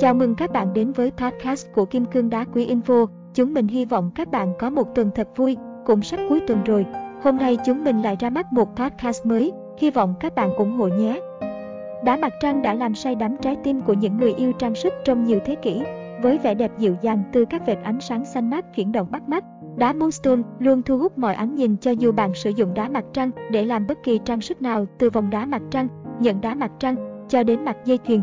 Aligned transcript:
Chào 0.00 0.14
mừng 0.14 0.34
các 0.34 0.52
bạn 0.52 0.72
đến 0.74 0.92
với 0.92 1.12
podcast 1.16 1.66
của 1.74 1.84
Kim 1.84 2.04
Cương 2.04 2.30
Đá 2.30 2.44
Quý 2.44 2.66
Info. 2.66 3.06
Chúng 3.34 3.54
mình 3.54 3.68
hy 3.68 3.84
vọng 3.84 4.10
các 4.14 4.30
bạn 4.30 4.52
có 4.58 4.70
một 4.70 4.94
tuần 4.94 5.10
thật 5.14 5.28
vui, 5.36 5.56
cũng 5.86 6.02
sắp 6.02 6.20
cuối 6.28 6.40
tuần 6.46 6.64
rồi. 6.64 6.86
Hôm 7.22 7.36
nay 7.36 7.58
chúng 7.66 7.84
mình 7.84 8.02
lại 8.02 8.16
ra 8.20 8.30
mắt 8.30 8.52
một 8.52 8.76
podcast 8.76 9.26
mới, 9.26 9.52
hy 9.78 9.90
vọng 9.90 10.14
các 10.20 10.34
bạn 10.34 10.54
ủng 10.54 10.72
hộ 10.72 10.88
nhé. 10.88 11.20
Đá 12.04 12.16
mặt 12.16 12.32
trăng 12.40 12.62
đã 12.62 12.74
làm 12.74 12.94
say 12.94 13.14
đắm 13.14 13.36
trái 13.42 13.56
tim 13.64 13.80
của 13.80 13.92
những 13.92 14.16
người 14.16 14.32
yêu 14.34 14.52
trang 14.52 14.74
sức 14.74 14.92
trong 15.04 15.24
nhiều 15.24 15.40
thế 15.44 15.54
kỷ. 15.54 15.82
Với 16.22 16.38
vẻ 16.38 16.54
đẹp 16.54 16.70
dịu 16.78 16.96
dàng 17.02 17.22
từ 17.32 17.44
các 17.44 17.66
vệt 17.66 17.78
ánh 17.82 18.00
sáng 18.00 18.24
xanh 18.24 18.50
mát 18.50 18.74
chuyển 18.74 18.92
động 18.92 19.06
bắt 19.10 19.28
mắt, 19.28 19.44
đá 19.76 19.92
Moonstone 19.92 20.42
luôn 20.58 20.82
thu 20.82 20.98
hút 20.98 21.18
mọi 21.18 21.34
ánh 21.34 21.54
nhìn 21.54 21.76
cho 21.76 21.90
dù 21.90 22.12
bạn 22.12 22.34
sử 22.34 22.50
dụng 22.50 22.74
đá 22.74 22.88
mặt 22.88 23.04
trăng 23.12 23.30
để 23.50 23.64
làm 23.64 23.86
bất 23.86 23.98
kỳ 24.02 24.20
trang 24.24 24.40
sức 24.40 24.62
nào 24.62 24.86
từ 24.98 25.10
vòng 25.10 25.30
đá 25.30 25.46
mặt 25.46 25.62
trăng, 25.70 25.88
nhận 26.20 26.40
đá 26.40 26.54
mặt 26.54 26.70
trăng, 26.78 27.26
cho 27.28 27.42
đến 27.42 27.64
mặt 27.64 27.76
dây 27.84 27.98
chuyền, 28.06 28.20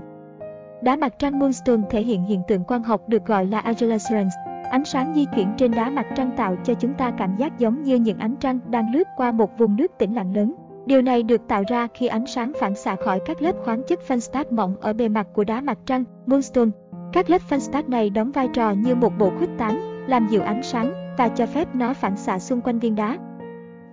Đá 0.82 0.96
mặt 0.96 1.14
trăng 1.20 1.40
Moonstone 1.40 1.84
thể 1.90 2.02
hiện 2.02 2.24
hiện 2.24 2.42
tượng 2.48 2.64
quang 2.64 2.84
học 2.84 3.10
được 3.10 3.26
gọi 3.26 3.46
là 3.46 3.60
Agelacerance. 3.60 4.36
Ánh 4.72 4.86
sáng 4.86 5.14
di 5.16 5.26
chuyển 5.36 5.48
trên 5.58 5.72
đá 5.72 5.90
mặt 5.90 6.06
trăng 6.16 6.32
tạo 6.38 6.56
cho 6.64 6.74
chúng 6.74 6.94
ta 6.94 7.12
cảm 7.12 7.36
giác 7.38 7.60
giống 7.60 7.84
như 7.84 7.96
những 7.96 8.20
ánh 8.20 8.36
trăng 8.36 8.60
đang 8.70 8.94
lướt 8.94 9.08
qua 9.18 9.32
một 9.32 9.58
vùng 9.58 9.76
nước 9.76 9.92
tĩnh 9.98 10.16
lặng 10.16 10.36
lớn. 10.36 10.54
Điều 10.86 11.02
này 11.02 11.24
được 11.24 11.48
tạo 11.48 11.64
ra 11.68 11.88
khi 11.94 12.08
ánh 12.08 12.26
sáng 12.26 12.52
phản 12.60 12.76
xạ 12.76 12.96
khỏi 12.96 13.20
các 13.26 13.42
lớp 13.42 13.56
khoáng 13.64 13.82
chất 13.88 14.00
Felstat 14.08 14.46
mỏng 14.52 14.76
ở 14.82 14.94
bề 14.94 15.10
mặt 15.10 15.28
của 15.34 15.44
đá 15.44 15.62
mặt 15.62 15.78
trăng 15.86 16.04
Moonstone. 16.26 16.70
Các 17.14 17.30
lớp 17.30 17.42
Felstat 17.50 17.90
này 17.90 18.10
đóng 18.10 18.32
vai 18.32 18.48
trò 18.54 18.72
như 18.72 18.96
một 18.96 19.14
bộ 19.20 19.32
khuếch 19.38 19.58
tán, 19.58 19.80
làm 20.08 20.28
dịu 20.28 20.42
ánh 20.42 20.64
sáng 20.64 21.16
và 21.18 21.28
cho 21.28 21.46
phép 21.46 21.76
nó 21.76 21.94
phản 21.94 22.18
xạ 22.18 22.40
xung 22.40 22.62
quanh 22.62 22.80
viên 22.80 22.96
đá. 22.96 23.18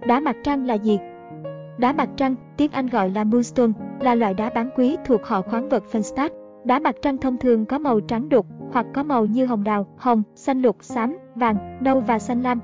Đá 0.07 0.21
mặt 0.21 0.37
trăng 0.43 0.67
là 0.67 0.75
gì? 0.75 0.99
Đá 1.79 1.93
mặt 1.93 2.09
trăng, 2.17 2.35
tiếng 2.57 2.71
Anh 2.73 2.87
gọi 2.87 3.11
là 3.11 3.25
Moonstone, 3.25 3.73
là 4.01 4.15
loại 4.15 4.35
đá 4.35 4.51
bán 4.51 4.71
quý 4.77 4.97
thuộc 5.05 5.25
họ 5.25 5.43
khoáng 5.43 5.69
vật 5.69 5.83
Felstat. 5.93 6.44
Đá 6.65 6.79
mặt 6.79 6.97
trăng 7.03 7.19
thông 7.19 7.37
thường 7.37 7.67
có 7.67 7.79
màu 7.79 8.01
trắng 8.01 8.29
đục 8.29 8.47
hoặc 8.73 8.87
có 8.95 9.03
màu 9.03 9.27
như 9.27 9.47
hồng 9.47 9.65
đào, 9.65 9.87
hồng, 9.97 10.23
xanh 10.35 10.63
lục, 10.63 10.77
xám, 10.81 11.17
vàng, 11.35 11.79
nâu 11.81 12.01
và 12.01 12.19
xanh 12.19 12.43
lam. 12.43 12.61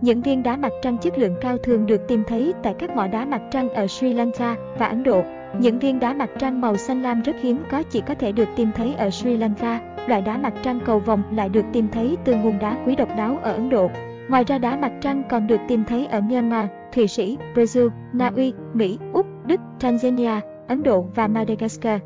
Những 0.00 0.22
viên 0.22 0.42
đá 0.42 0.56
mặt 0.56 0.72
trăng 0.82 0.98
chất 0.98 1.18
lượng 1.18 1.34
cao 1.40 1.58
thường 1.58 1.86
được 1.86 2.00
tìm 2.08 2.22
thấy 2.26 2.54
tại 2.62 2.74
các 2.78 2.96
mỏ 2.96 3.06
đá 3.06 3.24
mặt 3.24 3.42
trăng 3.50 3.68
ở 3.68 3.86
Sri 3.86 4.12
Lanka 4.12 4.56
và 4.78 4.86
Ấn 4.86 5.02
Độ. 5.02 5.22
Những 5.58 5.78
viên 5.78 6.00
đá 6.00 6.14
mặt 6.14 6.30
trăng 6.38 6.60
màu 6.60 6.76
xanh 6.76 7.02
lam 7.02 7.22
rất 7.22 7.36
hiếm 7.40 7.58
có 7.70 7.82
chỉ 7.82 8.00
có 8.00 8.14
thể 8.14 8.32
được 8.32 8.48
tìm 8.56 8.70
thấy 8.74 8.94
ở 8.94 9.10
Sri 9.10 9.36
Lanka. 9.36 9.80
Loại 10.06 10.22
đá 10.22 10.36
mặt 10.36 10.54
trăng 10.62 10.80
cầu 10.86 10.98
vồng 10.98 11.22
lại 11.32 11.48
được 11.48 11.64
tìm 11.72 11.88
thấy 11.92 12.16
từ 12.24 12.34
nguồn 12.34 12.58
đá 12.58 12.76
quý 12.86 12.96
độc 12.96 13.08
đáo 13.16 13.38
ở 13.42 13.52
Ấn 13.52 13.70
Độ. 13.70 13.90
Ngoài 14.28 14.44
ra 14.44 14.58
đá 14.58 14.76
mặt 14.76 14.92
trăng 15.00 15.22
còn 15.30 15.46
được 15.46 15.60
tìm 15.68 15.84
thấy 15.84 16.06
ở 16.06 16.20
Myanmar, 16.20 16.66
Thụy 16.92 17.08
Sĩ, 17.08 17.38
Brazil, 17.54 17.88
Na 18.12 18.30
Uy, 18.36 18.52
Mỹ, 18.74 18.98
Úc, 19.12 19.26
Đức, 19.46 19.60
Tanzania, 19.80 20.40
Ấn 20.68 20.82
Độ 20.82 21.06
và 21.14 21.28
Madagascar 21.28 22.00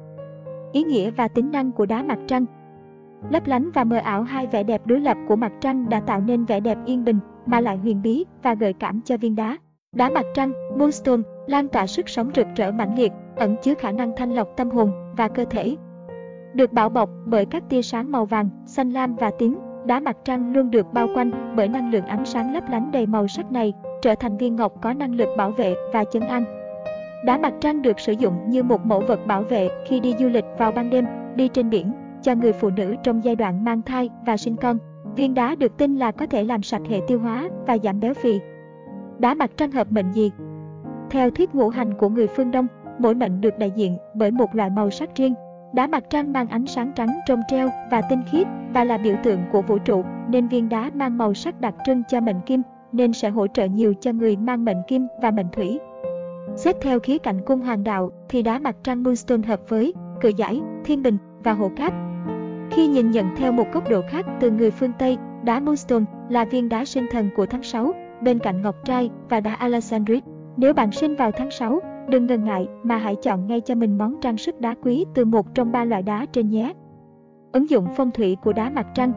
ý 0.73 0.83
nghĩa 0.83 1.11
và 1.11 1.29
tính 1.29 1.51
năng 1.51 1.73
của 1.73 1.87
đá 1.87 2.03
mặt 2.03 2.19
trăng. 2.27 2.45
Lấp 3.31 3.47
lánh 3.47 3.71
và 3.71 3.85
mờ 3.85 3.97
ảo 3.97 4.23
hai 4.23 4.47
vẻ 4.47 4.63
đẹp 4.63 4.87
đối 4.87 5.01
lập 5.01 5.17
của 5.29 5.37
mặt 5.37 5.53
trăng 5.61 5.89
đã 5.89 6.01
tạo 6.01 6.21
nên 6.21 6.45
vẻ 6.45 6.61
đẹp 6.61 6.79
yên 6.87 7.05
bình 7.05 7.19
mà 7.47 7.61
lại 7.61 7.77
huyền 7.77 8.03
bí 8.03 8.25
và 8.43 8.55
gợi 8.55 8.73
cảm 8.73 9.01
cho 9.05 9.17
viên 9.17 9.37
đá. 9.37 9.59
Đá 9.93 10.11
mặt 10.11 10.27
trăng, 10.35 10.53
Moonstone, 10.79 11.23
lan 11.47 11.69
tỏa 11.69 11.87
sức 11.87 12.09
sống 12.09 12.31
rực 12.35 12.47
rỡ 12.57 12.73
mãnh 12.73 12.99
liệt, 12.99 13.13
ẩn 13.37 13.57
chứa 13.63 13.75
khả 13.75 13.93
năng 13.93 14.17
thanh 14.17 14.35
lọc 14.35 14.49
tâm 14.57 14.71
hồn 14.71 14.93
và 15.17 15.29
cơ 15.29 15.45
thể. 15.45 15.77
Được 16.55 16.73
bảo 16.73 16.89
bọc 16.89 17.11
bởi 17.27 17.47
các 17.47 17.69
tia 17.69 17.83
sáng 17.83 18.13
màu 18.13 18.25
vàng, 18.25 18.49
xanh 18.67 18.91
lam 18.91 19.17
và 19.17 19.31
tím, 19.39 19.59
đá 19.87 20.01
mặt 20.01 20.17
trăng 20.25 20.53
luôn 20.53 20.71
được 20.71 20.93
bao 20.93 21.09
quanh 21.15 21.55
bởi 21.57 21.69
năng 21.69 21.91
lượng 21.91 22.05
ánh 22.05 22.25
sáng 22.25 22.55
lấp 22.55 22.65
lánh 22.71 22.91
đầy 22.93 23.07
màu 23.07 23.29
sắc 23.29 23.53
này, 23.53 23.73
trở 24.03 24.15
thành 24.15 24.37
viên 24.37 24.57
ngọc 24.57 24.73
có 24.83 24.93
năng 24.93 25.15
lực 25.15 25.29
bảo 25.37 25.51
vệ 25.51 25.75
và 25.93 26.05
chấn 26.05 26.23
an. 26.23 26.45
Đá 27.25 27.39
mặt 27.39 27.55
trăng 27.61 27.83
được 27.83 28.01
sử 28.01 28.13
dụng 28.13 28.35
như 28.51 28.63
một 28.63 28.87
mẫu 28.87 29.01
vật 29.09 29.27
bảo 29.27 29.43
vệ 29.43 29.69
khi 29.87 30.01
đi 30.01 30.15
du 30.19 30.29
lịch 30.29 30.45
vào 30.59 30.73
ban 30.73 30.91
đêm, 30.91 31.07
đi 31.37 31.49
trên 31.49 31.71
biển, 31.71 31.93
cho 32.23 32.35
người 32.35 32.53
phụ 32.53 32.71
nữ 32.71 32.95
trong 33.03 33.25
giai 33.25 33.37
đoạn 33.37 33.65
mang 33.65 33.83
thai 33.83 34.11
và 34.27 34.37
sinh 34.37 34.57
con. 34.57 34.79
Viên 35.17 35.35
đá 35.35 35.55
được 35.55 35.77
tin 35.77 35.97
là 35.97 36.13
có 36.13 36.27
thể 36.27 36.45
làm 36.45 36.63
sạch 36.63 36.83
hệ 36.89 37.01
tiêu 37.07 37.19
hóa 37.19 37.49
và 37.67 37.79
giảm 37.83 38.01
béo 38.01 38.15
phì. 38.15 38.41
Đá 39.19 39.35
mặt 39.35 39.51
trăng 39.57 39.71
hợp 39.71 39.93
mệnh 39.93 40.13
gì? 40.13 40.31
Theo 41.11 41.31
thuyết 41.31 41.55
ngũ 41.55 41.69
hành 41.69 41.95
của 41.95 42.09
người 42.09 42.27
phương 42.27 42.51
Đông, 42.51 42.67
mỗi 42.99 43.15
mệnh 43.15 43.41
được 43.41 43.59
đại 43.59 43.71
diện 43.71 43.97
bởi 44.15 44.31
một 44.31 44.55
loại 44.55 44.71
màu 44.71 44.91
sắc 44.91 45.17
riêng. 45.17 45.35
Đá 45.75 45.87
mặt 45.87 46.05
trăng 46.11 46.33
mang 46.33 46.49
ánh 46.49 46.67
sáng 46.67 46.93
trắng 46.95 47.09
trong 47.27 47.41
treo 47.49 47.69
và 47.91 48.03
tinh 48.11 48.23
khiết 48.31 48.47
và 48.75 48.85
là 48.85 48.99
biểu 48.99 49.15
tượng 49.23 49.41
của 49.53 49.63
vũ 49.63 49.79
trụ, 49.79 50.03
nên 50.29 50.49
viên 50.49 50.69
đá 50.69 50.91
mang 50.95 51.19
màu 51.19 51.35
sắc 51.35 51.61
đặc 51.61 51.75
trưng 51.85 52.03
cho 52.09 52.21
mệnh 52.21 52.41
kim, 52.47 52.63
nên 52.93 53.13
sẽ 53.13 53.31
hỗ 53.31 53.47
trợ 53.47 53.65
nhiều 53.65 53.95
cho 54.01 54.13
người 54.13 54.37
mang 54.37 54.65
mệnh 54.65 54.83
kim 54.89 55.07
và 55.23 55.31
mệnh 55.31 55.49
thủy. 55.53 55.79
Xét 56.57 56.77
theo 56.81 57.01
khía 57.01 57.19
cạnh 57.19 57.41
cung 57.47 57.61
hoàng 57.61 57.85
đạo 57.85 58.11
thì 58.29 58.43
đá 58.43 58.59
mặt 58.59 58.77
trăng 58.83 59.03
Moonstone 59.03 59.47
hợp 59.47 59.61
với 59.69 59.95
cự 60.21 60.29
giải, 60.37 60.63
thiên 60.85 61.03
bình 61.03 61.17
và 61.45 61.53
hộ 61.53 61.71
cát. 61.77 61.93
Khi 62.71 62.87
nhìn 62.87 63.11
nhận 63.11 63.27
theo 63.37 63.53
một 63.53 63.65
góc 63.73 63.91
độ 63.91 64.03
khác 64.09 64.27
từ 64.41 64.51
người 64.51 64.71
phương 64.71 64.93
Tây, 64.99 65.19
đá 65.45 65.61
Moonstone 65.61 66.05
là 66.29 66.45
viên 66.45 66.69
đá 66.69 66.85
sinh 66.85 67.07
thần 67.11 67.31
của 67.37 67.47
tháng 67.47 67.63
6, 67.63 67.93
bên 68.23 68.39
cạnh 68.39 68.63
ngọc 68.63 68.77
trai 68.85 69.11
và 69.29 69.41
đá 69.41 69.55
Alexandrite. 69.55 70.27
Nếu 70.57 70.73
bạn 70.73 70.93
sinh 70.93 71.17
vào 71.17 71.31
tháng 71.31 71.51
6, 71.51 71.81
đừng 72.09 72.27
ngần 72.27 72.45
ngại 72.45 72.69
mà 72.83 72.97
hãy 72.97 73.17
chọn 73.23 73.47
ngay 73.47 73.61
cho 73.61 73.75
mình 73.75 73.99
món 73.99 74.21
trang 74.21 74.37
sức 74.37 74.61
đá 74.61 74.75
quý 74.83 75.05
từ 75.15 75.25
một 75.25 75.55
trong 75.55 75.73
ba 75.73 75.85
loại 75.85 76.03
đá 76.03 76.27
trên 76.33 76.51
nhé. 76.51 76.73
Ứng 77.53 77.71
dụng 77.71 77.87
phong 77.97 78.11
thủy 78.11 78.37
của 78.43 78.53
đá 78.53 78.71
mặt 78.71 78.87
trăng 78.95 79.13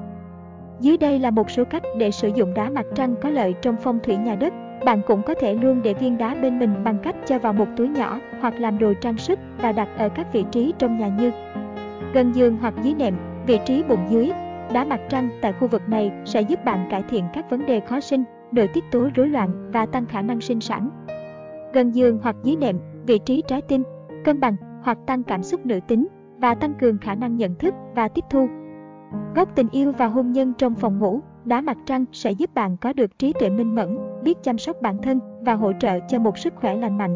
Dưới 0.79 0.97
đây 0.97 1.19
là 1.19 1.31
một 1.31 1.49
số 1.49 1.63
cách 1.63 1.83
để 1.97 2.11
sử 2.11 2.31
dụng 2.35 2.53
đá 2.53 2.69
mặt 2.69 2.85
trăng 2.95 3.15
có 3.21 3.29
lợi 3.29 3.55
trong 3.61 3.75
phong 3.81 3.99
thủy 4.03 4.17
nhà 4.17 4.35
đất. 4.35 4.53
Bạn 4.85 5.01
cũng 5.07 5.21
có 5.21 5.33
thể 5.33 5.53
luôn 5.53 5.81
để 5.83 5.93
viên 5.93 6.17
đá 6.17 6.35
bên 6.41 6.59
mình 6.59 6.83
bằng 6.83 6.97
cách 7.03 7.15
cho 7.25 7.39
vào 7.39 7.53
một 7.53 7.67
túi 7.77 7.89
nhỏ 7.89 8.19
hoặc 8.41 8.53
làm 8.59 8.79
đồ 8.79 8.93
trang 9.01 9.17
sức 9.17 9.39
và 9.61 9.71
đặt 9.71 9.87
ở 9.97 10.09
các 10.09 10.33
vị 10.33 10.45
trí 10.51 10.73
trong 10.77 10.97
nhà 10.97 11.07
như 11.07 11.31
gần 12.13 12.31
giường 12.35 12.57
hoặc 12.61 12.73
dưới 12.83 12.93
nệm, 12.93 13.15
vị 13.47 13.59
trí 13.65 13.83
bụng 13.83 14.05
dưới. 14.09 14.31
Đá 14.73 14.85
mặt 14.85 14.99
trăng 15.09 15.29
tại 15.41 15.53
khu 15.53 15.67
vực 15.67 15.81
này 15.87 16.11
sẽ 16.25 16.41
giúp 16.41 16.65
bạn 16.65 16.87
cải 16.91 17.03
thiện 17.09 17.23
các 17.33 17.49
vấn 17.49 17.65
đề 17.65 17.79
khó 17.79 17.99
sinh, 17.99 18.23
nội 18.51 18.67
tiết 18.67 18.83
tố 18.91 19.09
rối 19.15 19.27
loạn 19.27 19.71
và 19.73 19.85
tăng 19.85 20.05
khả 20.05 20.21
năng 20.21 20.41
sinh 20.41 20.61
sản. 20.61 20.89
Gần 21.73 21.91
giường 21.91 22.19
hoặc 22.23 22.35
dưới 22.43 22.55
nệm, 22.55 22.79
vị 23.05 23.19
trí 23.25 23.43
trái 23.47 23.61
tim, 23.61 23.83
cân 24.25 24.39
bằng 24.39 24.55
hoặc 24.83 24.97
tăng 25.07 25.23
cảm 25.23 25.43
xúc 25.43 25.65
nữ 25.65 25.79
tính 25.87 26.07
và 26.37 26.55
tăng 26.55 26.73
cường 26.73 26.97
khả 26.97 27.15
năng 27.15 27.37
nhận 27.37 27.55
thức 27.55 27.73
và 27.95 28.07
tiếp 28.07 28.25
thu. 28.29 28.47
Góc 29.35 29.55
tình 29.55 29.67
yêu 29.71 29.91
và 29.97 30.05
hôn 30.05 30.31
nhân 30.31 30.53
trong 30.57 30.75
phòng 30.75 30.99
ngủ 30.99 31.19
Đá 31.45 31.61
mặt 31.61 31.77
trăng 31.85 32.05
sẽ 32.11 32.31
giúp 32.31 32.53
bạn 32.53 32.77
có 32.77 32.93
được 32.93 33.19
trí 33.19 33.33
tuệ 33.33 33.49
minh 33.49 33.75
mẫn, 33.75 33.97
biết 34.23 34.37
chăm 34.43 34.57
sóc 34.57 34.81
bản 34.81 34.97
thân 35.01 35.19
và 35.41 35.53
hỗ 35.53 35.71
trợ 35.79 35.99
cho 36.07 36.19
một 36.19 36.37
sức 36.37 36.53
khỏe 36.55 36.75
lành 36.75 36.97
mạnh. 36.97 37.15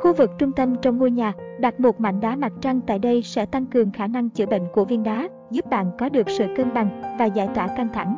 Khu 0.00 0.12
vực 0.12 0.30
trung 0.38 0.52
tâm 0.52 0.76
trong 0.82 0.98
ngôi 0.98 1.10
nhà, 1.10 1.32
đặt 1.60 1.80
một 1.80 2.00
mảnh 2.00 2.20
đá 2.20 2.36
mặt 2.36 2.52
trăng 2.60 2.80
tại 2.86 2.98
đây 2.98 3.22
sẽ 3.22 3.46
tăng 3.46 3.66
cường 3.66 3.90
khả 3.90 4.06
năng 4.06 4.30
chữa 4.30 4.46
bệnh 4.46 4.62
của 4.72 4.84
viên 4.84 5.02
đá, 5.02 5.28
giúp 5.50 5.66
bạn 5.70 5.90
có 5.98 6.08
được 6.08 6.30
sự 6.38 6.46
cân 6.56 6.74
bằng 6.74 7.16
và 7.18 7.24
giải 7.24 7.48
tỏa 7.54 7.68
căng 7.68 7.88
thẳng. 7.92 8.16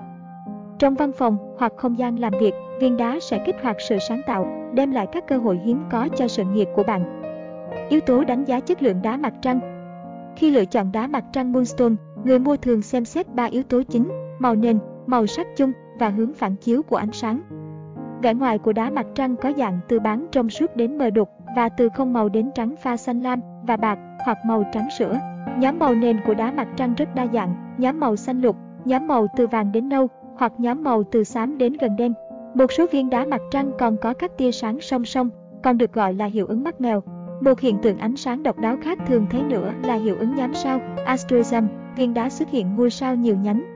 Trong 0.78 0.94
văn 0.94 1.12
phòng 1.12 1.36
hoặc 1.58 1.72
không 1.76 1.98
gian 1.98 2.18
làm 2.18 2.32
việc, 2.41 2.54
viên 2.80 2.96
đá 2.96 3.18
sẽ 3.20 3.42
kích 3.46 3.56
hoạt 3.62 3.76
sự 3.88 3.98
sáng 4.08 4.20
tạo, 4.26 4.46
đem 4.74 4.91
lại 4.91 5.06
các 5.12 5.26
cơ 5.26 5.38
hội 5.38 5.60
hiếm 5.64 5.84
có 5.91 6.08
cho 6.16 6.28
sự 6.28 6.44
nghiệp 6.44 6.68
của 6.74 6.82
bạn. 6.82 7.20
Yếu 7.88 8.00
tố 8.00 8.24
đánh 8.24 8.44
giá 8.44 8.60
chất 8.60 8.82
lượng 8.82 9.02
đá 9.02 9.16
mặt 9.16 9.34
trăng 9.42 9.60
Khi 10.36 10.50
lựa 10.50 10.64
chọn 10.64 10.92
đá 10.92 11.06
mặt 11.06 11.24
trăng 11.32 11.52
Moonstone, 11.52 11.94
người 12.24 12.38
mua 12.38 12.56
thường 12.56 12.82
xem 12.82 13.04
xét 13.04 13.34
3 13.34 13.44
yếu 13.44 13.62
tố 13.62 13.82
chính, 13.82 14.08
màu 14.38 14.54
nền, 14.54 14.78
màu 15.06 15.26
sắc 15.26 15.47
chung 15.56 15.72
và 15.98 16.09
hướng 16.09 16.34
phản 16.34 16.56
chiếu 16.56 16.82
của 16.82 16.97
ánh 16.97 17.12
sáng. 17.12 17.41
Vẻ 18.22 18.34
ngoài 18.34 18.59
của 18.59 18.72
đá 18.72 18.91
mặt 18.91 19.06
trăng 19.15 19.37
có 19.37 19.53
dạng 19.56 19.81
từ 19.88 20.00
bán 20.00 20.26
trong 20.32 20.50
suốt 20.50 20.76
đến 20.76 20.98
mờ 20.98 21.10
đục 21.10 21.28
và 21.56 21.69
từ 21.69 21.88
không 21.88 22.12
màu 22.12 22.28
đến 22.28 22.50
trắng 22.54 22.75
pha 22.82 22.97
xanh 22.97 23.20
lam 23.20 23.41
và 23.66 23.76
bạc 23.76 23.98
hoặc 24.25 24.38
màu 24.47 24.65
trắng 24.72 24.88
sữa. 24.98 25.19
Nhóm 25.59 25.78
màu 25.78 25.94
nền 25.94 26.20
của 26.26 26.34
đá 26.34 26.50
mặt 26.50 26.69
trăng 26.76 26.94
rất 26.94 27.15
đa 27.15 27.26
dạng, 27.32 27.75
nhóm 27.78 28.00
màu 28.00 28.16
xanh 28.16 28.41
lục, 28.41 28.56
nhóm 28.84 29.06
màu 29.06 29.26
từ 29.37 29.47
vàng 29.47 29.72
đến 29.72 29.88
nâu 29.88 30.09
hoặc 30.37 30.53
nhóm 30.59 30.84
màu 30.84 31.03
từ 31.04 31.25
xám 31.25 31.59
đến 31.59 31.72
gần 31.72 31.97
đen. 31.97 32.12
Một 32.54 32.72
số 32.72 32.86
viên 32.92 33.10
đá 33.10 33.25
mặt 33.25 33.41
trăng 33.50 33.72
còn 33.78 33.97
có 33.97 34.15
các 34.15 34.38
tia 34.38 34.53
sáng 34.53 34.81
song 34.81 35.04
song, 35.04 35.31
còn 35.62 35.78
được 35.78 35.92
gọi 35.92 36.15
là 36.15 36.26
hiệu 36.26 36.47
ứng 36.47 36.65
mắt 36.65 36.81
mèo. 36.81 37.03
Một 37.41 37.60
hiện 37.60 37.78
tượng 37.82 37.98
ánh 37.98 38.16
sáng 38.16 38.42
độc 38.42 38.59
đáo 38.59 38.77
khác 38.83 38.98
thường 39.06 39.27
thấy 39.30 39.42
nữa 39.42 39.72
là 39.83 39.95
hiệu 39.95 40.16
ứng 40.18 40.34
nhắm 40.34 40.54
sao, 40.54 40.80
asterism, 41.06 41.65
viên 41.97 42.15
đá 42.15 42.30
xuất 42.30 42.51
hiện 42.51 42.77
ngôi 42.77 42.91
sao 42.91 43.15
nhiều 43.15 43.36
nhánh, 43.36 43.73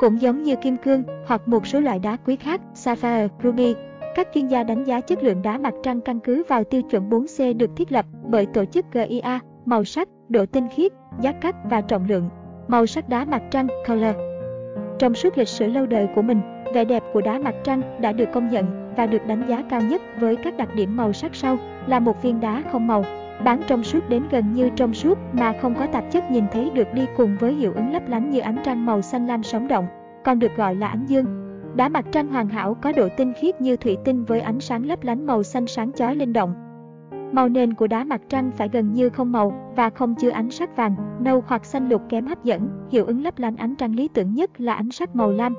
cũng 0.00 0.20
giống 0.20 0.42
như 0.42 0.56
kim 0.56 0.76
cương 0.76 1.02
hoặc 1.26 1.48
một 1.48 1.66
số 1.66 1.80
loại 1.80 1.98
đá 1.98 2.16
quý 2.16 2.36
khác, 2.36 2.60
sapphire, 2.74 3.28
ruby, 3.42 3.74
các 4.14 4.28
chuyên 4.34 4.48
gia 4.48 4.62
đánh 4.62 4.84
giá 4.84 5.00
chất 5.00 5.22
lượng 5.22 5.42
đá 5.42 5.58
mặt 5.58 5.74
trăng 5.82 6.00
căn 6.00 6.20
cứ 6.20 6.42
vào 6.48 6.64
tiêu 6.64 6.82
chuẩn 6.82 7.10
4C 7.10 7.56
được 7.56 7.70
thiết 7.76 7.92
lập 7.92 8.06
bởi 8.24 8.46
tổ 8.46 8.64
chức 8.64 8.86
GIA, 8.92 9.38
màu 9.66 9.84
sắc, 9.84 10.08
độ 10.28 10.46
tinh 10.46 10.68
khiết, 10.76 10.92
giá 11.20 11.32
cắt 11.32 11.56
và 11.70 11.80
trọng 11.80 12.08
lượng. 12.08 12.28
Màu 12.68 12.86
sắc 12.86 13.08
đá 13.08 13.24
mặt 13.24 13.42
trăng 13.50 13.66
Color. 13.88 14.14
Trong 14.98 15.14
suốt 15.14 15.38
lịch 15.38 15.48
sử 15.48 15.66
lâu 15.66 15.86
đời 15.86 16.08
của 16.14 16.22
mình, 16.22 16.40
vẻ 16.74 16.84
đẹp 16.84 17.02
của 17.12 17.20
đá 17.20 17.38
mặt 17.38 17.54
trăng 17.64 17.82
đã 18.00 18.12
được 18.12 18.28
công 18.32 18.48
nhận 18.48 18.92
và 18.96 19.06
được 19.06 19.26
đánh 19.26 19.48
giá 19.48 19.64
cao 19.70 19.80
nhất 19.80 20.02
với 20.20 20.36
các 20.36 20.56
đặc 20.56 20.74
điểm 20.74 20.96
màu 20.96 21.12
sắc 21.12 21.34
sau 21.34 21.58
là 21.86 21.98
một 21.98 22.22
viên 22.22 22.40
đá 22.40 22.62
không 22.72 22.86
màu, 22.86 23.04
bán 23.44 23.60
trong 23.66 23.82
suốt 23.82 24.08
đến 24.08 24.22
gần 24.30 24.52
như 24.52 24.70
trong 24.76 24.94
suốt 24.94 25.18
mà 25.32 25.52
không 25.60 25.74
có 25.74 25.86
tạp 25.86 26.10
chất 26.10 26.30
nhìn 26.30 26.44
thấy 26.52 26.70
được 26.70 26.94
đi 26.94 27.06
cùng 27.16 27.36
với 27.40 27.54
hiệu 27.54 27.72
ứng 27.74 27.92
lấp 27.92 28.02
lánh 28.08 28.30
như 28.30 28.38
ánh 28.40 28.56
trăng 28.64 28.86
màu 28.86 29.02
xanh 29.02 29.26
lam 29.26 29.42
sống 29.42 29.68
động, 29.68 29.86
còn 30.24 30.38
được 30.38 30.56
gọi 30.56 30.74
là 30.74 30.88
ánh 30.88 31.06
dương. 31.06 31.26
Đá 31.74 31.88
mặt 31.88 32.04
trăng 32.12 32.28
hoàn 32.28 32.48
hảo 32.48 32.74
có 32.74 32.92
độ 32.92 33.08
tinh 33.16 33.32
khiết 33.40 33.60
như 33.60 33.76
thủy 33.76 33.96
tinh 34.04 34.24
với 34.24 34.40
ánh 34.40 34.60
sáng 34.60 34.86
lấp 34.86 35.02
lánh 35.02 35.26
màu 35.26 35.42
xanh 35.42 35.66
sáng 35.66 35.92
chói 35.92 36.16
linh 36.16 36.32
động. 36.32 36.54
Màu 37.32 37.48
nền 37.48 37.74
của 37.74 37.86
đá 37.86 38.04
mặt 38.04 38.20
trăng 38.28 38.50
phải 38.56 38.68
gần 38.72 38.92
như 38.92 39.08
không 39.08 39.32
màu 39.32 39.72
và 39.76 39.90
không 39.90 40.14
chứa 40.14 40.30
ánh 40.30 40.50
sắc 40.50 40.76
vàng, 40.76 40.96
nâu 41.20 41.44
hoặc 41.46 41.64
xanh 41.64 41.88
lục 41.88 42.02
kém 42.08 42.26
hấp 42.26 42.44
dẫn. 42.44 42.68
Hiệu 42.90 43.04
ứng 43.04 43.22
lấp 43.22 43.38
lánh 43.38 43.56
ánh 43.56 43.74
trăng 43.76 43.94
lý 43.94 44.08
tưởng 44.08 44.34
nhất 44.34 44.60
là 44.60 44.74
ánh 44.74 44.90
sắc 44.90 45.16
màu 45.16 45.30
lam. 45.30 45.54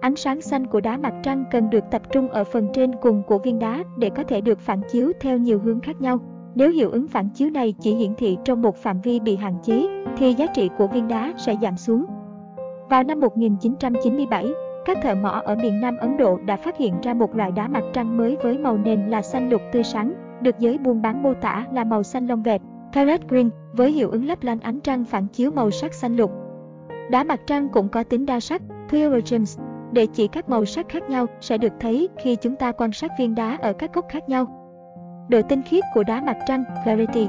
Ánh 0.00 0.16
sáng 0.16 0.40
xanh 0.40 0.66
của 0.66 0.80
đá 0.80 0.96
mặt 0.96 1.14
trăng 1.22 1.44
cần 1.50 1.70
được 1.70 1.84
tập 1.90 2.02
trung 2.12 2.28
ở 2.28 2.44
phần 2.44 2.68
trên 2.74 2.90
cùng 3.02 3.22
của 3.26 3.38
viên 3.38 3.58
đá 3.58 3.84
để 3.98 4.10
có 4.10 4.22
thể 4.22 4.40
được 4.40 4.60
phản 4.60 4.80
chiếu 4.90 5.12
theo 5.20 5.38
nhiều 5.38 5.60
hướng 5.64 5.80
khác 5.80 6.00
nhau. 6.00 6.18
Nếu 6.54 6.70
hiệu 6.70 6.90
ứng 6.90 7.08
phản 7.08 7.28
chiếu 7.28 7.50
này 7.50 7.74
chỉ 7.80 7.94
hiển 7.94 8.14
thị 8.14 8.38
trong 8.44 8.62
một 8.62 8.76
phạm 8.76 9.00
vi 9.00 9.20
bị 9.20 9.36
hạn 9.36 9.54
chế, 9.62 9.86
thì 10.16 10.34
giá 10.34 10.46
trị 10.46 10.70
của 10.78 10.86
viên 10.86 11.08
đá 11.08 11.32
sẽ 11.36 11.56
giảm 11.62 11.76
xuống. 11.76 12.06
Vào 12.90 13.02
năm 13.02 13.20
1997, 13.20 14.52
các 14.84 14.98
thợ 15.02 15.14
mỏ 15.14 15.42
ở 15.44 15.54
miền 15.54 15.80
Nam 15.80 15.96
Ấn 15.96 16.16
Độ 16.16 16.38
đã 16.46 16.56
phát 16.56 16.76
hiện 16.76 16.94
ra 17.02 17.14
một 17.14 17.36
loại 17.36 17.52
đá 17.52 17.68
mặt 17.68 17.84
trăng 17.92 18.16
mới 18.16 18.36
với 18.42 18.58
màu 18.58 18.78
nền 18.78 19.10
là 19.10 19.22
xanh 19.22 19.50
lục 19.50 19.60
tươi 19.72 19.82
sáng, 19.82 20.12
được 20.40 20.58
giới 20.58 20.78
buôn 20.78 21.02
bán 21.02 21.22
mô 21.22 21.34
tả 21.34 21.66
là 21.72 21.84
màu 21.84 22.02
xanh 22.02 22.26
lông 22.26 22.42
vẹt, 22.42 22.60
parrot 22.92 23.20
green, 23.28 23.50
với 23.72 23.92
hiệu 23.92 24.10
ứng 24.10 24.26
lấp 24.26 24.42
lánh 24.42 24.60
ánh 24.60 24.80
trăng 24.80 25.04
phản 25.04 25.26
chiếu 25.26 25.50
màu 25.50 25.70
sắc 25.70 25.94
xanh 25.94 26.16
lục. 26.16 26.30
Đá 27.10 27.24
mặt 27.24 27.40
trăng 27.46 27.68
cũng 27.68 27.88
có 27.88 28.02
tính 28.02 28.26
đa 28.26 28.40
sắc, 28.40 28.62
pluralism, 28.88 29.62
để 29.92 30.06
chỉ 30.06 30.28
các 30.28 30.48
màu 30.48 30.64
sắc 30.64 30.88
khác 30.88 31.10
nhau 31.10 31.26
sẽ 31.40 31.58
được 31.58 31.72
thấy 31.80 32.08
khi 32.22 32.36
chúng 32.36 32.56
ta 32.56 32.72
quan 32.72 32.92
sát 32.92 33.10
viên 33.18 33.34
đá 33.34 33.58
ở 33.62 33.72
các 33.72 33.94
góc 33.94 34.04
khác 34.08 34.28
nhau. 34.28 34.61
Độ 35.28 35.42
tinh 35.42 35.62
khiết 35.62 35.84
của 35.94 36.04
đá 36.04 36.20
mặt 36.20 36.36
trăng, 36.46 36.64
clarity. 36.84 37.28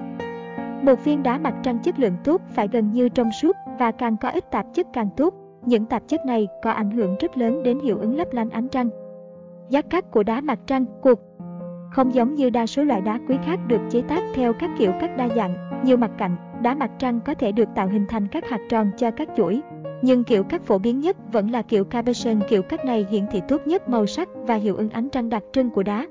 Một 0.81 1.03
viên 1.03 1.23
đá 1.23 1.37
mặt 1.37 1.53
trăng 1.63 1.79
chất 1.79 1.99
lượng 1.99 2.13
tốt 2.23 2.41
phải 2.53 2.67
gần 2.67 2.91
như 2.91 3.09
trong 3.09 3.31
suốt 3.41 3.55
và 3.79 3.91
càng 3.91 4.17
có 4.17 4.29
ít 4.29 4.51
tạp 4.51 4.65
chất 4.73 4.87
càng 4.93 5.09
tốt. 5.17 5.33
Những 5.65 5.85
tạp 5.85 6.07
chất 6.07 6.25
này 6.25 6.47
có 6.63 6.71
ảnh 6.71 6.91
hưởng 6.91 7.15
rất 7.19 7.37
lớn 7.37 7.63
đến 7.63 7.79
hiệu 7.79 7.97
ứng 7.97 8.17
lấp 8.17 8.27
lánh 8.31 8.49
ánh 8.49 8.67
trăng. 8.67 8.89
Giá 9.69 9.81
cắt 9.81 10.11
của 10.11 10.23
đá 10.23 10.41
mặt 10.41 10.59
trăng, 10.67 10.85
cuộc 11.01 11.19
không 11.91 12.13
giống 12.13 12.35
như 12.35 12.49
đa 12.49 12.65
số 12.65 12.83
loại 12.83 13.01
đá 13.01 13.19
quý 13.27 13.37
khác 13.45 13.59
được 13.67 13.81
chế 13.89 14.01
tác 14.01 14.23
theo 14.35 14.53
các 14.53 14.69
kiểu 14.77 14.91
cắt 15.01 15.17
đa 15.17 15.29
dạng, 15.35 15.81
nhiều 15.83 15.97
mặt 15.97 16.11
cạnh, 16.17 16.35
đá 16.61 16.75
mặt 16.75 16.91
trăng 16.99 17.19
có 17.25 17.33
thể 17.33 17.51
được 17.51 17.69
tạo 17.75 17.87
hình 17.87 18.05
thành 18.09 18.27
các 18.27 18.49
hạt 18.49 18.59
tròn 18.69 18.91
cho 18.97 19.11
các 19.11 19.29
chuỗi. 19.37 19.61
Nhưng 20.01 20.23
kiểu 20.23 20.43
cắt 20.43 20.61
phổ 20.63 20.77
biến 20.77 20.99
nhất 20.99 21.17
vẫn 21.31 21.51
là 21.51 21.61
kiểu 21.61 21.83
Cabochon. 21.83 22.39
Kiểu 22.49 22.61
cắt 22.61 22.85
này 22.85 23.05
hiển 23.09 23.23
thị 23.31 23.41
tốt 23.47 23.61
nhất 23.67 23.89
màu 23.89 24.05
sắc 24.05 24.29
và 24.35 24.55
hiệu 24.55 24.75
ứng 24.75 24.89
ánh 24.89 25.09
trăng 25.09 25.29
đặc 25.29 25.43
trưng 25.53 25.69
của 25.69 25.83
đá. 25.83 26.07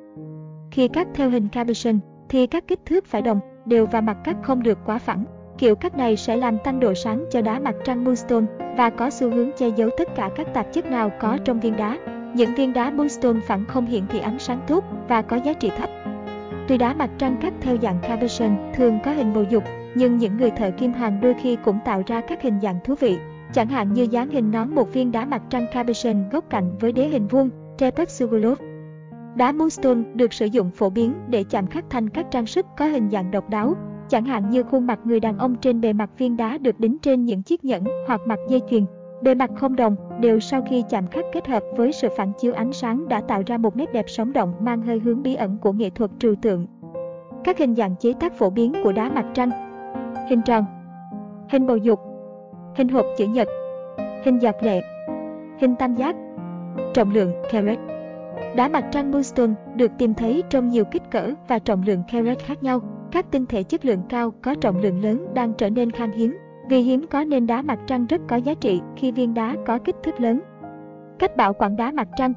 Khi 0.73 0.89
cắt 0.89 1.09
theo 1.15 1.31
hình 1.31 1.49
Cabochon, 1.49 1.99
thì 2.29 2.47
các 2.47 2.65
kích 2.69 2.81
thước 2.87 3.07
phải 3.07 3.23
đồng, 3.23 3.41
đều 3.67 3.87
và 3.87 4.01
mặt 4.01 4.17
cắt 4.25 4.37
không 4.43 4.63
được 4.63 4.79
quá 4.87 4.99
phẳng. 4.99 5.25
Kiểu 5.59 5.75
cắt 5.75 5.97
này 5.97 6.17
sẽ 6.17 6.37
làm 6.37 6.59
tăng 6.65 6.81
độ 6.81 6.95
sáng 6.95 7.25
cho 7.31 7.43
đá 7.43 7.59
mặt 7.59 7.75
trăng 7.85 8.05
Moonstone 8.05 8.47
và 8.77 8.91
có 8.91 9.11
xu 9.11 9.31
hướng 9.31 9.51
che 9.59 9.69
giấu 9.69 9.91
tất 9.99 10.15
cả 10.15 10.31
các 10.37 10.55
tạp 10.55 10.73
chất 10.73 10.87
nào 10.87 11.11
có 11.21 11.39
trong 11.45 11.61
viên 11.61 11.77
đá. 11.77 11.99
Những 12.35 12.55
viên 12.55 12.73
đá 12.73 12.91
Moonstone 12.91 13.41
phẳng 13.41 13.65
không 13.69 13.87
hiển 13.87 14.07
thị 14.07 14.19
ánh 14.19 14.39
sáng 14.39 14.61
tốt 14.67 14.85
và 15.09 15.23
có 15.23 15.37
giá 15.37 15.53
trị 15.53 15.71
thấp. 15.79 15.91
Tuy 16.69 16.79
đá 16.79 16.95
mặt 16.95 17.11
trăng 17.19 17.37
cắt 17.41 17.53
theo 17.61 17.77
dạng 17.83 17.99
Cabochon 18.03 18.57
thường 18.75 18.99
có 19.05 19.13
hình 19.13 19.35
bầu 19.35 19.45
dục, 19.51 19.65
nhưng 19.95 20.19
những 20.19 20.37
người 20.37 20.51
thợ 20.51 20.71
kim 20.71 20.93
hoàng 20.93 21.21
đôi 21.21 21.35
khi 21.43 21.57
cũng 21.65 21.79
tạo 21.85 22.03
ra 22.07 22.21
các 22.21 22.43
hình 22.43 22.61
dạng 22.63 22.79
thú 22.85 22.95
vị. 23.01 23.19
Chẳng 23.53 23.69
hạn 23.69 23.93
như 23.93 24.03
dáng 24.03 24.31
hình 24.31 24.51
nón 24.51 24.75
một 24.75 24.93
viên 24.93 25.13
đá 25.13 25.25
mặt 25.25 25.43
trăng 25.51 25.67
Cabochon 25.73 26.29
góc 26.31 26.45
cạnh 26.51 26.79
với 26.81 26.93
đế 26.93 27.09
hình 27.09 27.27
vuông, 27.27 27.51
Trepet 27.79 28.11
Sugulov. 28.11 28.72
Đá 29.37 29.53
Moonstone 29.53 30.03
được 30.15 30.33
sử 30.33 30.47
dụng 30.47 30.71
phổ 30.71 30.91
biến 30.91 31.15
để 31.29 31.45
chạm 31.51 31.67
khắc 31.67 31.85
thành 31.91 32.09
các 32.09 32.27
trang 32.31 32.47
sức 32.47 32.67
có 32.77 32.85
hình 32.85 33.11
dạng 33.11 33.31
độc 33.31 33.51
đáo, 33.51 33.75
chẳng 34.09 34.25
hạn 34.25 34.51
như 34.51 34.63
khuôn 34.63 34.87
mặt 34.87 34.99
người 35.05 35.21
đàn 35.21 35.39
ông 35.39 35.57
trên 35.57 35.81
bề 35.81 35.93
mặt 35.93 36.11
viên 36.19 36.37
đá 36.37 36.59
được 36.59 36.81
đính 36.81 36.99
trên 36.99 37.25
những 37.25 37.43
chiếc 37.43 37.65
nhẫn 37.65 37.85
hoặc 38.07 38.21
mặt 38.27 38.39
dây 38.49 38.61
chuyền. 38.71 38.85
Bề 39.23 39.35
mặt 39.35 39.51
không 39.57 39.77
đồng 39.77 39.97
đều 40.21 40.41
sau 40.41 40.63
khi 40.71 40.85
chạm 40.91 41.07
khắc 41.07 41.25
kết 41.33 41.47
hợp 41.47 41.63
với 41.77 41.93
sự 41.93 42.09
phản 42.17 42.33
chiếu 42.39 42.53
ánh 42.53 42.73
sáng 42.73 43.09
đã 43.09 43.21
tạo 43.21 43.43
ra 43.47 43.59
một 43.59 43.77
nét 43.77 43.93
đẹp 43.93 44.05
sống 44.09 44.33
động 44.33 44.55
mang 44.61 44.83
hơi 44.83 44.99
hướng 44.99 45.23
bí 45.23 45.35
ẩn 45.35 45.59
của 45.63 45.73
nghệ 45.73 45.91
thuật 45.91 46.11
trừu 46.19 46.35
tượng. 46.43 46.67
Các 47.45 47.59
hình 47.59 47.75
dạng 47.75 47.97
chế 47.97 48.13
tác 48.21 48.35
phổ 48.35 48.51
biến 48.51 48.73
của 48.85 48.93
đá 48.93 49.11
mặt 49.11 49.27
trăng. 49.35 49.51
Hình 50.31 50.43
tròn. 50.43 50.65
Hình 51.51 51.67
bầu 51.67 51.77
dục. 51.77 52.01
Hình 52.77 52.89
hộp 52.89 53.07
chữ 53.19 53.27
nhật. 53.27 53.49
Hình 54.25 54.39
giọt 54.39 54.57
lệ. 54.63 54.81
Hình 55.61 55.77
tam 55.77 55.95
giác. 55.95 56.17
Trọng 56.95 57.15
lượng 57.15 57.33
carat. 57.53 57.92
Đá 58.57 58.69
mặt 58.69 58.85
trăng 58.91 59.11
Moonstone 59.11 59.53
được 59.77 59.91
tìm 59.99 60.15
thấy 60.15 60.43
trong 60.51 60.69
nhiều 60.69 60.85
kích 60.85 61.11
cỡ 61.11 61.31
và 61.49 61.59
trọng 61.59 61.83
lượng 61.87 62.03
carat 62.13 62.39
khác 62.39 62.63
nhau. 62.63 62.81
Các 63.11 63.31
tinh 63.31 63.47
thể 63.47 63.63
chất 63.63 63.85
lượng 63.85 64.03
cao 64.09 64.33
có 64.43 64.55
trọng 64.55 64.81
lượng 64.81 65.03
lớn 65.03 65.27
đang 65.35 65.53
trở 65.53 65.71
nên 65.71 65.91
khan 65.91 66.13
hiếm. 66.13 66.39
Vì 66.69 66.81
hiếm 66.81 67.07
có 67.11 67.25
nên 67.25 67.47
đá 67.47 67.63
mặt 67.63 67.79
trăng 67.87 68.07
rất 68.07 68.21
có 68.29 68.37
giá 68.37 68.55
trị 68.55 68.81
khi 68.97 69.13
viên 69.13 69.35
đá 69.35 69.57
có 69.67 69.79
kích 69.79 69.97
thước 70.03 70.21
lớn. 70.21 70.41
Cách 71.19 71.37
bảo 71.37 71.53
quản 71.53 71.77
đá 71.77 71.93
mặt 71.93 72.09
trăng 72.17 72.33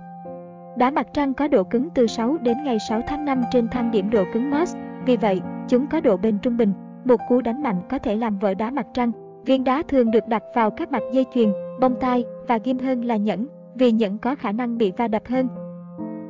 Đá 0.78 0.92
mặt 0.92 1.08
trăng 1.14 1.34
có 1.34 1.48
độ 1.48 1.64
cứng 1.64 1.90
từ 1.96 2.08
6 2.08 2.38
đến 2.42 2.58
ngày 2.64 2.78
6 2.90 3.02
tháng 3.08 3.26
5 3.26 3.44
trên 3.52 3.68
thang 3.68 3.92
điểm 3.92 4.10
độ 4.10 4.24
cứng 4.34 4.52
Mohs, 4.52 4.76
vì 5.06 5.18
vậy, 5.18 5.42
chúng 5.68 5.88
có 5.88 6.02
độ 6.02 6.18
bền 6.18 6.40
trung 6.40 6.58
bình. 6.58 6.74
Một 7.06 7.20
cú 7.30 7.42
đánh 7.42 7.64
mạnh 7.64 7.82
có 7.90 8.00
thể 8.00 8.16
làm 8.16 8.40
vỡ 8.40 8.54
đá 8.54 8.72
mặt 8.72 8.86
trăng. 8.94 9.12
Viên 9.46 9.64
đá 9.64 9.84
thường 9.88 10.12
được 10.12 10.28
đặt 10.28 10.44
vào 10.56 10.72
các 10.72 10.92
mặt 10.92 11.04
dây 11.12 11.26
chuyền, 11.34 11.50
bông 11.80 11.96
tai 12.00 12.24
và 12.48 12.58
ghim 12.58 12.80
hơn 12.80 13.06
là 13.06 13.18
nhẫn, 13.18 13.48
vì 13.76 13.92
nhẫn 13.92 14.18
có 14.18 14.36
khả 14.36 14.52
năng 14.52 14.78
bị 14.78 14.92
va 14.98 15.08
đập 15.08 15.24
hơn. 15.26 15.48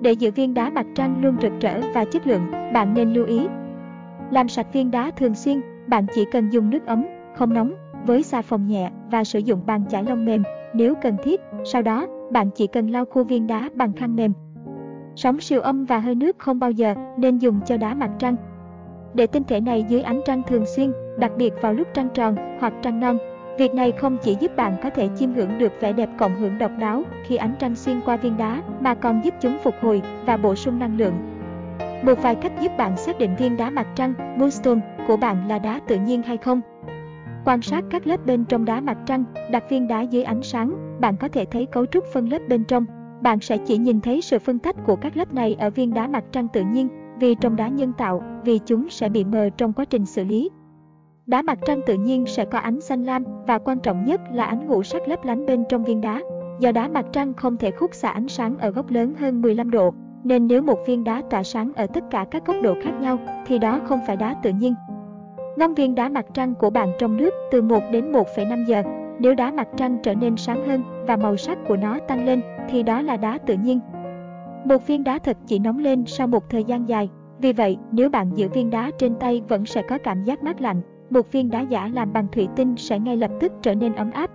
Để 0.01 0.11
giữ 0.11 0.31
viên 0.31 0.53
đá 0.53 0.69
mặt 0.69 0.85
trăng 0.95 1.21
luôn 1.21 1.35
rực 1.41 1.53
rỡ 1.61 1.81
và 1.93 2.05
chất 2.05 2.27
lượng, 2.27 2.51
bạn 2.73 2.93
nên 2.93 3.13
lưu 3.13 3.25
ý. 3.25 3.47
Làm 4.31 4.47
sạch 4.47 4.73
viên 4.73 4.91
đá 4.91 5.11
thường 5.11 5.35
xuyên, 5.35 5.61
bạn 5.87 6.05
chỉ 6.13 6.25
cần 6.31 6.49
dùng 6.49 6.69
nước 6.69 6.85
ấm, 6.85 7.05
không 7.35 7.53
nóng, 7.53 7.73
với 8.05 8.23
xà 8.23 8.41
phòng 8.41 8.67
nhẹ 8.67 8.91
và 9.11 9.23
sử 9.23 9.39
dụng 9.39 9.61
bàn 9.65 9.83
chải 9.89 10.03
lông 10.03 10.25
mềm 10.25 10.43
nếu 10.73 10.93
cần 11.01 11.17
thiết. 11.23 11.41
Sau 11.65 11.81
đó, 11.81 12.07
bạn 12.31 12.49
chỉ 12.55 12.67
cần 12.67 12.91
lau 12.91 13.05
khô 13.05 13.23
viên 13.23 13.47
đá 13.47 13.69
bằng 13.75 13.93
khăn 13.93 14.15
mềm. 14.15 14.33
Sóng 15.15 15.39
siêu 15.39 15.61
âm 15.61 15.85
và 15.85 15.99
hơi 15.99 16.15
nước 16.15 16.39
không 16.39 16.59
bao 16.59 16.71
giờ 16.71 16.95
nên 17.17 17.37
dùng 17.37 17.59
cho 17.65 17.77
đá 17.77 17.93
mặt 17.93 18.11
trăng. 18.19 18.35
Để 19.13 19.27
tinh 19.27 19.43
thể 19.43 19.61
này 19.61 19.85
dưới 19.89 20.01
ánh 20.01 20.21
trăng 20.25 20.41
thường 20.47 20.65
xuyên, 20.65 20.91
đặc 21.19 21.31
biệt 21.37 21.53
vào 21.61 21.73
lúc 21.73 21.87
trăng 21.93 22.09
tròn 22.13 22.35
hoặc 22.59 22.73
trăng 22.81 22.99
non, 22.99 23.17
Việc 23.57 23.73
này 23.73 23.91
không 23.91 24.17
chỉ 24.23 24.35
giúp 24.39 24.55
bạn 24.55 24.75
có 24.83 24.89
thể 24.89 25.09
chiêm 25.15 25.31
ngưỡng 25.31 25.57
được 25.57 25.73
vẻ 25.79 25.93
đẹp 25.93 26.09
cộng 26.17 26.35
hưởng 26.35 26.57
độc 26.57 26.71
đáo 26.79 27.03
khi 27.27 27.35
ánh 27.35 27.55
trăng 27.59 27.75
xuyên 27.75 28.01
qua 28.05 28.17
viên 28.17 28.37
đá, 28.37 28.63
mà 28.79 28.95
còn 28.95 29.21
giúp 29.23 29.33
chúng 29.41 29.57
phục 29.63 29.75
hồi 29.81 30.01
và 30.25 30.37
bổ 30.37 30.55
sung 30.55 30.79
năng 30.79 30.97
lượng. 30.97 31.13
Một 32.03 32.21
vài 32.21 32.35
cách 32.35 32.51
giúp 32.61 32.71
bạn 32.77 32.97
xác 32.97 33.19
định 33.19 33.35
viên 33.35 33.57
đá 33.57 33.69
mặt 33.69 33.87
trăng, 33.95 34.13
moonstone 34.37 34.81
của 35.07 35.17
bạn 35.17 35.47
là 35.47 35.59
đá 35.59 35.79
tự 35.87 35.97
nhiên 35.99 36.21
hay 36.23 36.37
không. 36.37 36.61
Quan 37.45 37.61
sát 37.61 37.83
các 37.89 38.07
lớp 38.07 38.25
bên 38.25 38.45
trong 38.45 38.65
đá 38.65 38.81
mặt 38.81 38.97
trăng, 39.05 39.23
đặt 39.51 39.63
viên 39.69 39.87
đá 39.87 40.01
dưới 40.01 40.23
ánh 40.23 40.43
sáng, 40.43 40.97
bạn 40.99 41.17
có 41.17 41.27
thể 41.27 41.45
thấy 41.45 41.65
cấu 41.65 41.85
trúc 41.85 42.03
phân 42.13 42.29
lớp 42.29 42.39
bên 42.47 42.63
trong. 42.63 42.85
Bạn 43.21 43.39
sẽ 43.39 43.57
chỉ 43.57 43.77
nhìn 43.77 44.01
thấy 44.01 44.21
sự 44.21 44.39
phân 44.39 44.59
tách 44.59 44.75
của 44.85 44.95
các 44.95 45.17
lớp 45.17 45.33
này 45.33 45.55
ở 45.59 45.69
viên 45.69 45.93
đá 45.93 46.07
mặt 46.07 46.23
trăng 46.31 46.47
tự 46.53 46.63
nhiên, 46.63 46.87
vì 47.19 47.35
trong 47.41 47.55
đá 47.55 47.67
nhân 47.67 47.93
tạo, 47.97 48.23
vì 48.43 48.59
chúng 48.65 48.89
sẽ 48.89 49.09
bị 49.09 49.23
mờ 49.23 49.49
trong 49.57 49.73
quá 49.73 49.85
trình 49.85 50.05
xử 50.05 50.23
lý. 50.23 50.49
Đá 51.27 51.41
mặt 51.41 51.59
trăng 51.65 51.81
tự 51.85 51.93
nhiên 51.93 52.25
sẽ 52.25 52.45
có 52.45 52.59
ánh 52.59 52.81
xanh 52.81 53.03
lam 53.03 53.23
và 53.47 53.57
quan 53.57 53.79
trọng 53.79 54.05
nhất 54.05 54.21
là 54.33 54.45
ánh 54.45 54.67
ngũ 54.67 54.83
sắc 54.83 55.07
lấp 55.07 55.25
lánh 55.25 55.45
bên 55.45 55.63
trong 55.69 55.83
viên 55.83 56.01
đá. 56.01 56.21
Do 56.59 56.71
đá 56.71 56.87
mặt 56.87 57.05
trăng 57.11 57.33
không 57.33 57.57
thể 57.57 57.71
khúc 57.71 57.93
xạ 57.93 58.09
ánh 58.09 58.27
sáng 58.27 58.57
ở 58.57 58.69
góc 58.69 58.89
lớn 58.89 59.13
hơn 59.19 59.41
15 59.41 59.71
độ, 59.71 59.93
nên 60.23 60.47
nếu 60.47 60.61
một 60.61 60.79
viên 60.87 61.03
đá 61.03 61.21
tỏa 61.29 61.43
sáng 61.43 61.71
ở 61.75 61.87
tất 61.87 62.03
cả 62.11 62.25
các 62.31 62.45
góc 62.45 62.55
độ 62.63 62.75
khác 62.83 62.91
nhau 63.01 63.17
thì 63.45 63.59
đó 63.59 63.79
không 63.85 63.99
phải 64.07 64.15
đá 64.15 64.35
tự 64.43 64.51
nhiên. 64.51 64.73
Ngâm 65.57 65.73
viên 65.73 65.95
đá 65.95 66.09
mặt 66.09 66.25
trăng 66.33 66.55
của 66.55 66.69
bạn 66.69 66.91
trong 66.99 67.17
nước 67.17 67.33
từ 67.51 67.61
1 67.61 67.79
đến 67.91 68.11
1,5 68.11 68.65
giờ. 68.65 68.83
Nếu 69.19 69.35
đá 69.35 69.51
mặt 69.51 69.67
trăng 69.77 69.97
trở 70.03 70.15
nên 70.15 70.37
sáng 70.37 70.67
hơn 70.67 70.83
và 71.07 71.17
màu 71.17 71.37
sắc 71.37 71.57
của 71.67 71.77
nó 71.77 71.99
tăng 72.07 72.25
lên 72.25 72.41
thì 72.69 72.83
đó 72.83 73.01
là 73.01 73.17
đá 73.17 73.37
tự 73.37 73.55
nhiên. 73.63 73.79
Một 74.65 74.87
viên 74.87 75.03
đá 75.03 75.19
thật 75.19 75.37
chỉ 75.47 75.59
nóng 75.59 75.79
lên 75.79 76.03
sau 76.07 76.27
một 76.27 76.49
thời 76.49 76.63
gian 76.63 76.89
dài. 76.89 77.09
Vì 77.39 77.53
vậy, 77.53 77.77
nếu 77.91 78.09
bạn 78.09 78.31
giữ 78.35 78.49
viên 78.49 78.69
đá 78.69 78.91
trên 78.97 79.15
tay 79.15 79.41
vẫn 79.47 79.65
sẽ 79.65 79.81
có 79.81 79.97
cảm 79.97 80.23
giác 80.23 80.43
mát 80.43 80.61
lạnh 80.61 80.81
một 81.15 81.31
viên 81.31 81.51
đá 81.51 81.61
giả 81.61 81.89
làm 81.93 82.13
bằng 82.13 82.27
thủy 82.31 82.47
tinh 82.55 82.75
sẽ 82.77 82.99
ngay 82.99 83.17
lập 83.17 83.31
tức 83.39 83.51
trở 83.61 83.75
nên 83.75 83.95
ấm 83.95 84.11
áp. 84.11 84.31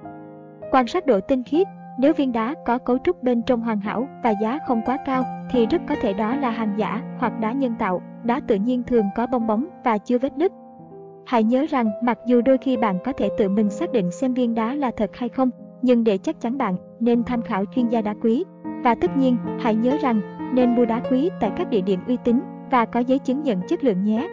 Quan 0.72 0.86
sát 0.86 1.06
độ 1.06 1.20
tinh 1.20 1.42
khiết, 1.42 1.66
nếu 1.98 2.12
viên 2.12 2.32
đá 2.32 2.54
có 2.66 2.78
cấu 2.78 2.98
trúc 2.98 3.22
bên 3.22 3.42
trong 3.42 3.60
hoàn 3.60 3.80
hảo 3.80 4.08
và 4.24 4.34
giá 4.42 4.58
không 4.66 4.82
quá 4.86 4.98
cao 5.06 5.24
thì 5.50 5.66
rất 5.66 5.82
có 5.88 5.94
thể 6.02 6.12
đó 6.12 6.36
là 6.36 6.50
hàng 6.50 6.74
giả 6.76 7.02
hoặc 7.18 7.40
đá 7.40 7.52
nhân 7.52 7.74
tạo, 7.78 8.02
đá 8.24 8.40
tự 8.46 8.54
nhiên 8.54 8.82
thường 8.82 9.04
có 9.16 9.26
bong 9.26 9.46
bóng 9.46 9.66
và 9.84 9.98
chưa 9.98 10.18
vết 10.18 10.38
nứt. 10.38 10.52
Hãy 11.26 11.44
nhớ 11.44 11.66
rằng 11.70 11.90
mặc 12.02 12.18
dù 12.26 12.40
đôi 12.42 12.58
khi 12.58 12.76
bạn 12.76 12.98
có 13.04 13.12
thể 13.12 13.28
tự 13.38 13.48
mình 13.48 13.70
xác 13.70 13.92
định 13.92 14.10
xem 14.10 14.34
viên 14.34 14.54
đá 14.54 14.74
là 14.74 14.90
thật 14.96 15.10
hay 15.16 15.28
không, 15.28 15.50
nhưng 15.82 16.04
để 16.04 16.18
chắc 16.18 16.40
chắn 16.40 16.58
bạn 16.58 16.76
nên 17.00 17.24
tham 17.24 17.42
khảo 17.42 17.64
chuyên 17.74 17.88
gia 17.88 18.02
đá 18.02 18.14
quý. 18.22 18.44
Và 18.84 18.94
tất 18.94 19.16
nhiên, 19.16 19.36
hãy 19.60 19.74
nhớ 19.74 19.96
rằng 20.02 20.20
nên 20.54 20.74
mua 20.74 20.84
đá 20.84 21.00
quý 21.10 21.30
tại 21.40 21.50
các 21.56 21.70
địa 21.70 21.80
điểm 21.80 22.00
uy 22.06 22.16
tín 22.24 22.40
và 22.70 22.84
có 22.84 23.00
giấy 23.00 23.18
chứng 23.18 23.42
nhận 23.42 23.60
chất 23.68 23.84
lượng 23.84 24.04
nhé. 24.04 24.28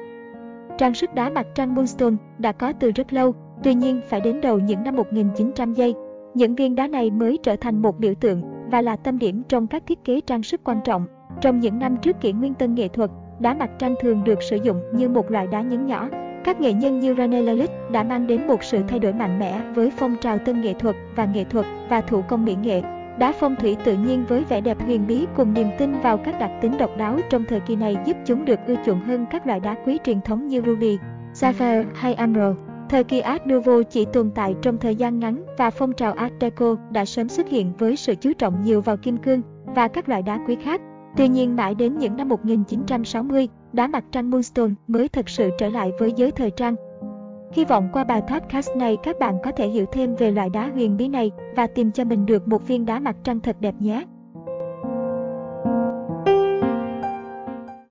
Trang 0.77 0.93
sức 0.93 1.13
đá 1.13 1.29
mặt 1.29 1.48
trăng 1.55 1.75
Moonstone 1.75 2.15
đã 2.38 2.51
có 2.51 2.74
từ 2.79 2.91
rất 2.91 3.13
lâu, 3.13 3.34
tuy 3.63 3.74
nhiên 3.74 4.01
phải 4.10 4.22
đến 4.22 4.41
đầu 4.41 4.60
những 4.60 4.84
năm 4.84 4.96
1900 4.96 5.74
giây, 5.74 5.96
những 6.34 6.55
viên 6.55 6.75
đá 6.75 6.88
này 6.88 7.12
mới 7.12 7.39
trở 7.43 7.55
thành 7.55 7.81
một 7.81 8.00
biểu 8.00 8.13
tượng 8.15 8.41
và 8.72 8.81
là 8.81 8.96
tâm 8.96 9.19
điểm 9.19 9.43
trong 9.50 9.67
các 9.67 9.84
thiết 9.88 10.03
kế 10.03 10.22
trang 10.22 10.43
sức 10.43 10.62
quan 10.63 10.79
trọng. 10.86 11.05
Trong 11.41 11.60
những 11.60 11.79
năm 11.79 11.98
trước 11.98 12.22
kỷ 12.22 12.34
nguyên 12.34 12.53
tân 12.53 12.75
nghệ 12.75 12.88
thuật, 12.88 13.12
đá 13.39 13.53
mặt 13.53 13.69
trăng 13.79 13.96
thường 14.01 14.24
được 14.24 14.43
sử 14.43 14.57
dụng 14.63 14.81
như 14.93 15.10
một 15.10 15.31
loại 15.31 15.48
đá 15.48 15.62
nhấn 15.62 15.86
nhỏ. 15.86 16.10
Các 16.43 16.62
nghệ 16.62 16.74
nhân 16.74 17.00
như 17.00 17.15
Rene 17.17 17.41
Lalique 17.41 17.75
đã 17.91 18.03
mang 18.03 18.27
đến 18.27 18.48
một 18.48 18.63
sự 18.63 18.84
thay 18.88 19.00
đổi 19.00 19.13
mạnh 19.13 19.39
mẽ 19.39 19.62
với 19.75 19.91
phong 19.98 20.15
trào 20.22 20.38
tân 20.38 20.62
nghệ 20.62 20.74
thuật 20.74 20.96
và 21.15 21.25
nghệ 21.25 21.43
thuật 21.43 21.65
và 21.89 22.01
thủ 22.01 22.22
công 22.27 22.46
mỹ 22.46 22.55
nghệ. 22.63 22.81
Đá 23.20 23.34
phong 23.40 23.56
thủy 23.56 23.78
tự 23.84 23.98
nhiên 23.98 24.26
với 24.28 24.44
vẻ 24.44 24.62
đẹp 24.62 24.78
huyền 24.82 25.08
bí 25.08 25.26
cùng 25.36 25.54
niềm 25.54 25.68
tin 25.78 26.00
vào 26.02 26.18
các 26.18 26.40
đặc 26.40 26.52
tính 26.62 26.78
độc 26.78 26.98
đáo 26.98 27.20
trong 27.30 27.44
thời 27.50 27.60
kỳ 27.60 27.76
này 27.76 27.98
giúp 28.06 28.18
chúng 28.26 28.46
được 28.46 28.60
ưa 28.68 28.76
chuộng 28.86 29.00
hơn 29.00 29.26
các 29.32 29.48
loại 29.48 29.60
đá 29.60 29.76
quý 29.86 29.98
truyền 30.04 30.22
thống 30.22 30.48
như 30.48 30.62
ruby, 30.66 30.98
sapphire 31.34 31.84
hay 31.96 32.14
emerald. 32.14 32.56
Thời 32.90 33.04
kỳ 33.04 33.20
Art 33.20 33.42
Nouveau 33.46 33.84
chỉ 33.84 34.06
tồn 34.14 34.32
tại 34.36 34.56
trong 34.62 34.78
thời 34.78 34.96
gian 34.96 35.20
ngắn 35.20 35.44
và 35.58 35.70
phong 35.70 35.94
trào 35.94 36.14
Art 36.14 36.34
Deco 36.42 36.76
đã 36.92 37.06
sớm 37.06 37.30
xuất 37.30 37.50
hiện 37.50 37.74
với 37.78 37.96
sự 37.96 38.16
chú 38.16 38.34
trọng 38.34 38.62
nhiều 38.62 38.82
vào 38.82 38.98
kim 38.98 39.18
cương 39.18 39.42
và 39.66 39.88
các 39.88 40.10
loại 40.10 40.22
đá 40.22 40.40
quý 40.48 40.56
khác. 40.64 40.82
Tuy 41.18 41.28
nhiên 41.28 41.56
mãi 41.56 41.76
đến 41.76 41.98
những 41.98 42.18
năm 42.18 42.30
1960, 42.30 43.48
đá 43.74 43.88
mặt 43.88 44.04
trăng 44.12 44.30
Moonstone 44.30 44.74
mới 44.88 45.08
thực 45.08 45.30
sự 45.30 45.50
trở 45.60 45.70
lại 45.70 45.92
với 46.00 46.14
giới 46.16 46.32
thời 46.32 46.52
trang. 46.52 46.76
Hy 47.51 47.66
vọng 47.66 47.89
qua 47.94 48.04
bài 48.04 48.22
podcast 48.27 48.75
này 48.75 48.98
các 49.04 49.20
bạn 49.20 49.38
có 49.44 49.51
thể 49.51 49.68
hiểu 49.68 49.86
thêm 49.92 50.16
về 50.16 50.32
loại 50.32 50.50
đá 50.50 50.70
huyền 50.70 50.98
bí 50.98 51.08
này 51.08 51.32
và 51.56 51.68
tìm 51.68 51.92
cho 51.92 52.04
mình 52.04 52.25
được 52.25 52.48
một 52.48 52.68
viên 52.68 52.86
đá 52.86 53.00
mặt 53.00 53.16
trăng 53.24 53.39
thật 53.39 53.56
đẹp 53.60 53.75
nhé. 53.80 54.06